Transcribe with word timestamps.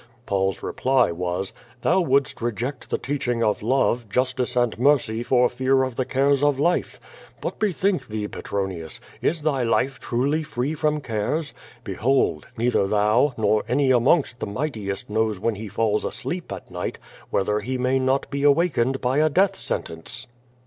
Paul's 0.25 0.63
reply 0.63 1.11
was, 1.11 1.53
*Thou 1.81 2.01
wouldst 2.01 2.41
reject 2.41 2.89
the 2.89 2.97
teaching 2.97 3.43
of 3.43 3.61
love, 3.61 4.09
justice 4.09 4.55
and 4.55 4.79
mercy 4.79 5.21
for 5.21 5.47
fear 5.47 5.83
of 5.83 5.95
the 5.95 6.05
cares 6.05 6.41
of 6.41 6.57
life. 6.59 6.99
But 7.39 7.59
bethink 7.59 8.07
thee, 8.07 8.27
Petronius, 8.27 8.99
is 9.21 9.43
thy 9.43 9.61
life 9.61 9.99
truly 9.99 10.41
free 10.41 10.73
from 10.73 11.01
cares? 11.01 11.53
Behold, 11.83 12.47
neither 12.57 12.87
thou, 12.87 13.35
nor 13.37 13.63
any 13.67 13.91
amongst 13.91 14.39
the 14.39 14.47
mightiest 14.47 15.07
knows 15.07 15.39
when 15.39 15.53
he 15.53 15.67
falls 15.67 16.03
asleep 16.03 16.51
at 16.51 16.71
night 16.71 16.97
whether 17.29 17.59
he 17.59 17.77
may 17.77 17.99
not 17.99 18.27
be 18.31 18.41
awakened 18.41 19.01
by 19.01 19.19
a 19.19 19.29
death 19.29 19.55
sentence. 19.55 20.25